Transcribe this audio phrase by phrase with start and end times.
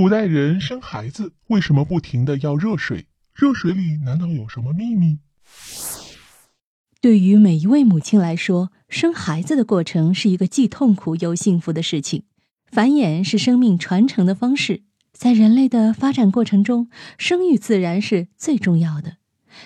[0.00, 3.04] 古代人生孩子为什么不停的要热水？
[3.34, 5.18] 热水里难道有什么秘密？
[7.02, 12.22] 对于每一位母亲来说，生孩子的过程是一个既痛苦又幸福的事情。
[12.72, 16.88] 繁衍是生命传承的方式，在人类的发展过程中，
[17.18, 19.18] 生育自然是最重要的。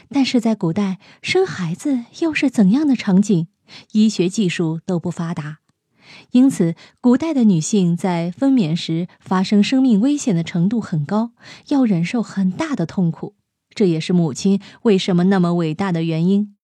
[0.09, 3.47] 但是在古代，生孩子又是怎样的场景？
[3.93, 5.59] 医学技术都不发达，
[6.33, 11.33] 因此，古代的女性在分娩时发生生命危险的程度很高，
[11.69, 13.35] 要忍受很大的痛苦。
[13.75, 16.55] 这也是母亲为什么那么伟大的原因。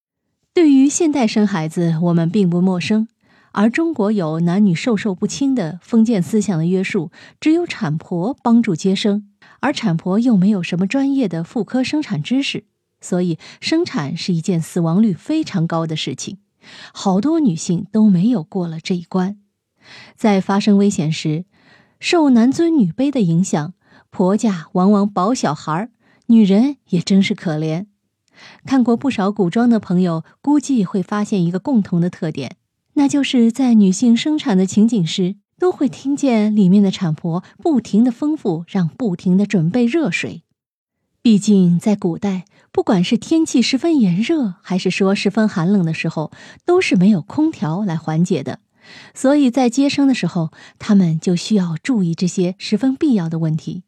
[0.53, 3.07] 对于现代生孩子，我们并不陌生。
[3.53, 7.11] 而中国有男女授受不亲的封建思想的约束，
[7.41, 9.27] 只有产婆帮助接生，
[9.59, 12.63] 而产婆又没有什么专业的妇科生产知识，
[13.01, 16.37] 所以生产是一件死亡率非常高的事情。
[16.93, 19.40] 好多女性都没有过了这一关。
[20.15, 21.45] 在发生危险时，
[21.99, 23.73] 受男尊女卑的影响，
[24.09, 25.89] 婆家往往保小孩，
[26.27, 27.85] 女人也真是可怜。
[28.65, 32.55] 看过不少古装的朋友，估计会发现一个共同的特点，
[32.93, 40.43] 那就是在女性生产的情景时，都会听见里面的产婆不停的吩咐，让不停的准备热水。
[41.21, 46.31] 毕竟在古代，不管是天气十分炎热，还是说十分寒冷的时候，
[46.65, 48.59] 都是没有空调来缓解的，
[49.13, 53.83] 所以在接生的时候，他们就需要注意这些十分必要的问题。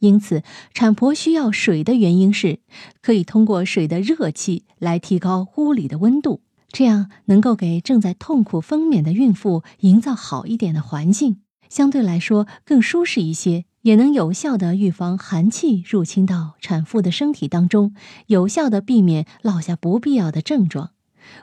[0.00, 2.60] 因此，产婆需要水的原因是，
[3.02, 6.40] 可以通过水的热气来提高屋里的温度，
[6.70, 17.92] 这样能够给正在痛苦分娩的孕妇营造好一点的环境，相对来说更舒适一些，也能有效的预防寒气入侵到产妇的身体当中，
[18.28, 20.90] 有效的避免落下不必要的症状。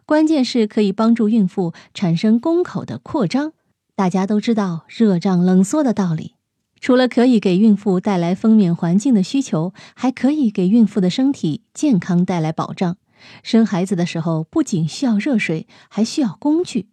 [0.06, 3.54] 关键是可以帮助孕妇产生宫口的扩张。
[3.96, 6.34] 大家都知道热胀冷缩的道理。
[6.82, 12.98] 除了可以给孕妇带来分娩环境的需求，还可以给孕妇的身体健康带来保障。
[13.42, 16.90] 生孩子的时候，不仅需要热水，还需要工具。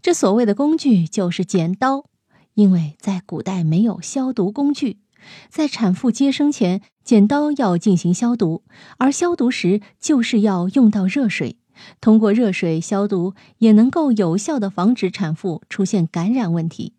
[0.00, 2.04] 这所谓的工具就是剪刀，
[2.54, 4.98] 因为在古代没有消毒工具，
[5.48, 8.62] 在产妇接生前，剪刀要进行消毒，
[8.98, 11.56] 而消毒时就是要用到热水。
[12.00, 16.94] 通过热水消毒，也能够有效的防止产妇出现感染问题。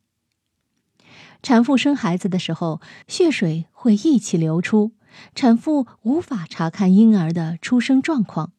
[1.41, 4.93] 产妇生孩子的时候，血水会一起流出，
[5.35, 8.53] 产妇无法查看婴儿的出生状况。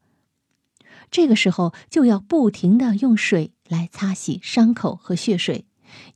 [1.11, 5.65] 这个时候就要不停的用水来擦洗伤口和血水，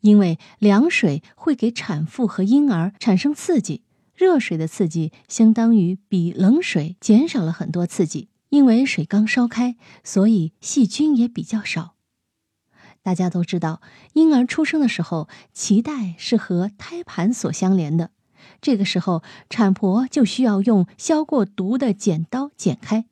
[0.00, 3.82] 因为凉水会给产妇和婴儿产生刺激，
[4.14, 8.28] 热水的刺激相当于比冷水减少了很多刺激。
[8.50, 11.94] 因为水刚烧开，所以细菌也比较少。
[13.02, 13.80] 大家都知道，
[14.14, 18.10] 婴儿出生的时候，脐带是和胎盘所相连的。
[18.60, 23.06] 这个时候，产婆就需要用消过毒的剪刀剪开。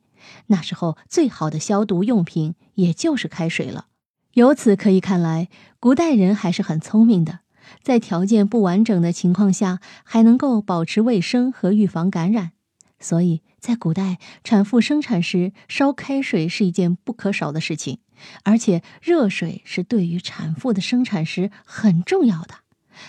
[0.47, 3.87] 那时候，最好的消毒用品也就是开水了。
[4.33, 5.47] 由此可以看来，
[5.79, 7.39] 古代人还是很聪明的，
[7.81, 12.51] 在条件不完整的情况下，还能够保持卫生和预防感染。
[12.99, 17.99] 所以在古代，产妇生产时烧开水是一件不可少的事情，
[18.43, 22.55] 而且热水是对于产妇的生产时很重要的。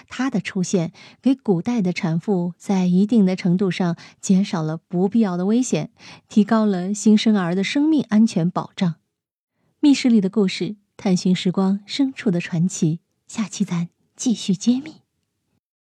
[0.09, 5.91] 它的出现给古代的产妇在一定的程度上减少了不必要的危险，
[6.29, 8.97] 提高了新生儿的生命安全保障。
[9.81, 13.01] 密室里的故事，探寻时光深处的传奇。
[13.27, 15.08] 下期咱继续揭秘。